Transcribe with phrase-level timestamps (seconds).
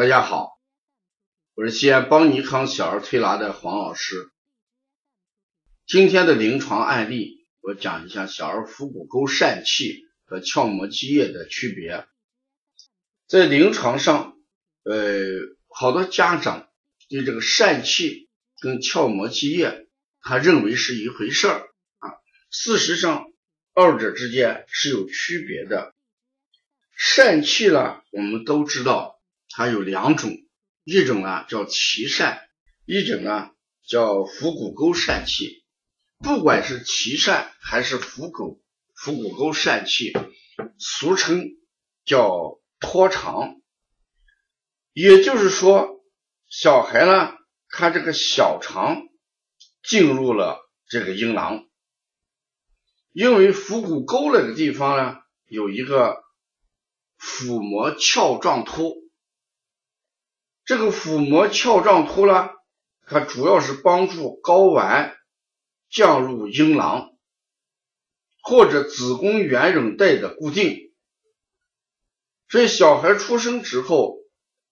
[0.00, 0.58] 大家好，
[1.54, 4.30] 我是西安邦尼康小儿推拿的黄老师。
[5.86, 12.06] 今天的临床案例，我讲一下小儿腹股沟疝气和鞘膜积液的区别。
[13.26, 14.38] 在临床上，
[14.84, 15.26] 呃，
[15.68, 16.70] 好多家长
[17.10, 18.30] 对这个疝气
[18.62, 19.86] 跟鞘膜积液，
[20.22, 22.08] 他认为是一回事儿啊。
[22.50, 23.26] 事实上，
[23.74, 25.94] 二者之间是有区别的。
[26.98, 29.19] 疝气呢，我们都知道。
[29.60, 30.30] 它有两种，
[30.84, 32.40] 一种呢叫脐疝，
[32.86, 33.50] 一种呢
[33.86, 35.66] 叫腹股沟疝气。
[36.16, 40.14] 不管是脐疝还是腹股腹股沟疝气，
[40.78, 41.44] 俗称
[42.06, 43.60] 叫脱肠。
[44.94, 46.06] 也就是说，
[46.48, 47.34] 小孩呢，
[47.68, 49.02] 他这个小肠
[49.82, 51.66] 进入了这个阴囊，
[53.12, 56.16] 因为腹股沟那个地方呢有一个
[57.18, 58.99] 腹膜鞘状突。
[60.70, 62.50] 这个腹膜鞘状突呢，
[63.04, 65.16] 它主要是帮助睾丸
[65.88, 67.10] 降入阴囊
[68.40, 70.92] 或者子宫圆韧带的固定，
[72.48, 74.18] 所以小孩出生之后，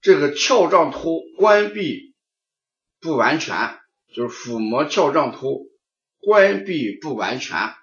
[0.00, 2.14] 这个鞘状突关闭
[3.00, 3.76] 不完全，
[4.14, 5.72] 就是腹膜鞘状突
[6.20, 7.74] 关闭不完全，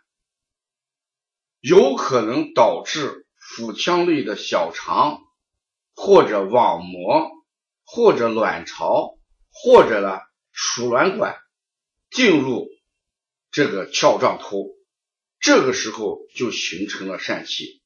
[1.59, 5.19] 有可能导致腹腔内的小肠
[5.93, 7.35] 或者网膜。
[7.89, 9.17] 或者卵巢，
[9.49, 10.19] 或者呢
[10.51, 11.37] 输卵管
[12.11, 12.67] 进入
[13.49, 14.75] 这个鞘状突，
[15.39, 17.81] 这个时候就形成了疝气。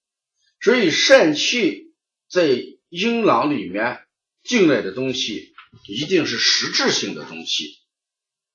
[0.59, 1.93] 所以疝气
[2.27, 2.47] 在
[2.89, 4.07] 阴囊里面
[4.43, 5.53] 进来的东西，
[5.87, 7.77] 一定是实质性的东西。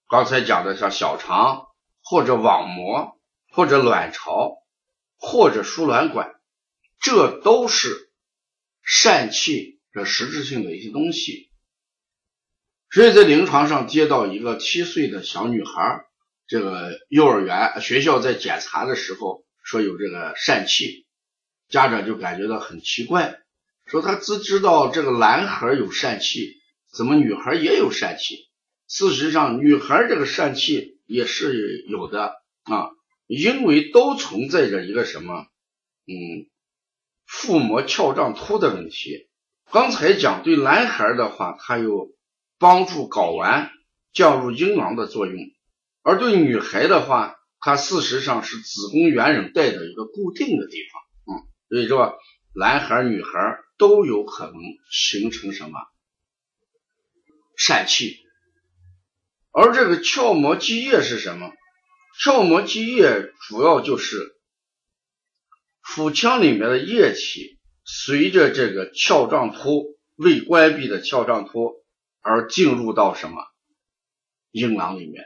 [0.08, 1.68] 刚才讲的像小肠，
[2.02, 3.20] 或者网膜，
[3.52, 4.56] 或者卵巢，
[5.16, 6.34] 或者输卵管，
[7.00, 8.10] 这都是
[8.84, 9.75] 疝气。
[9.96, 11.48] 这实质性的一些东西，
[12.90, 16.04] 所以在临床上接到一个七岁的小女孩，
[16.46, 21.06] 这个幼儿园学校在检查的时候说有这个疝气，
[21.70, 23.38] 家长就感觉到很奇怪，
[23.86, 26.58] 说他只知道这个男孩有疝气，
[26.92, 28.50] 怎么女孩也有疝气？
[28.88, 32.34] 事实上，女孩这个疝气也是有的
[32.64, 32.90] 啊，
[33.26, 35.46] 因为都存在着一个什么，
[36.06, 36.50] 嗯，
[37.24, 39.30] 腹膜鞘状突的问题。
[39.72, 42.14] 刚才讲对男孩的话，它有
[42.58, 43.70] 帮助睾丸
[44.12, 45.52] 降入阴囊的作用；
[46.02, 51.02] 而对女孩的话，它事实上是子宫圆韧带的一个固定的地方。
[51.26, 52.16] 嗯，所以说
[52.54, 54.54] 男孩女孩都有可能
[54.90, 55.80] 形成什么
[57.58, 58.16] 疝气。
[59.50, 61.50] 而这个鞘膜积液是什么？
[62.22, 64.36] 鞘膜积液主要就是
[65.82, 67.55] 腹腔里面的液体。
[67.88, 71.84] 随着这个鞘状突未关闭的鞘状突
[72.20, 73.36] 而进入到什么
[74.50, 75.24] 阴囊里面，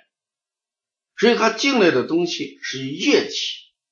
[1.16, 3.34] 所以它进来的东西是液体，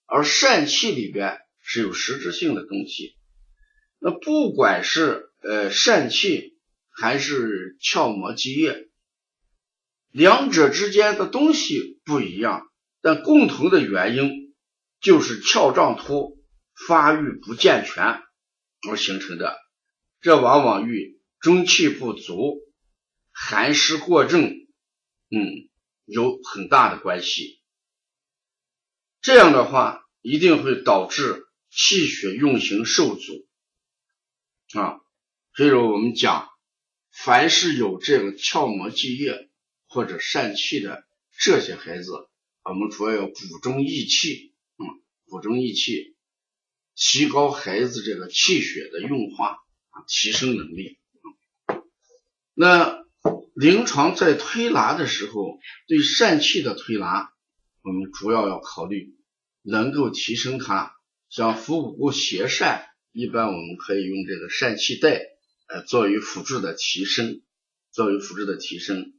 [0.04, 3.16] 而疝气里边是有实质性的东西。
[3.98, 6.58] 那不管是呃疝气
[6.90, 8.90] 还是鞘膜积液，
[10.10, 12.68] 两者之间的东西不一样，
[13.00, 14.54] 但共同的原因
[15.00, 16.38] 就是鞘状突
[16.86, 18.22] 发育不健全。
[18.88, 19.58] 而形成的，
[20.20, 22.60] 这往往与中气不足、
[23.32, 24.42] 寒湿过重，
[25.30, 25.68] 嗯，
[26.04, 27.60] 有很大的关系。
[29.20, 33.48] 这样的话，一定会导致气血运行受阻
[34.74, 35.00] 啊。
[35.54, 36.48] 所以说，我们讲，
[37.10, 39.50] 凡是有这个鞘膜积液
[39.88, 41.04] 或者疝气的
[41.36, 42.12] 这些孩子，
[42.62, 44.86] 我们主要要补中益气，嗯，
[45.26, 46.16] 补中益气。
[47.00, 49.50] 提高孩子这个气血的运化
[49.90, 50.98] 啊，提升能力。
[52.54, 53.04] 那
[53.54, 57.30] 临床在推拿的时候，对疝气的推拿，
[57.82, 59.14] 我们主要要考虑
[59.62, 60.92] 能够提升它。
[61.30, 65.20] 像腹股沟斜疝，一般我们可以用这个疝气带，
[65.68, 67.42] 呃，作为辅助的提升，
[67.92, 69.12] 作为辅助的提升。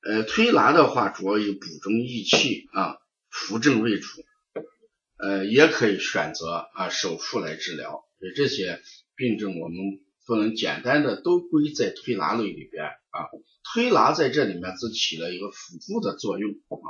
[0.00, 2.96] 呃，推拿的话，主要以补中益气啊，
[3.28, 4.24] 扶正为主。
[5.18, 8.80] 呃，也可以选择啊手术来治疗，所以这些
[9.14, 9.76] 病症我们
[10.26, 13.24] 不能简单的都归在推拿类里边啊，
[13.72, 16.86] 推拿在这里面只起了一个辅助的作用啊。